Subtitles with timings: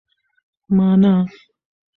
[0.77, 1.13] مانا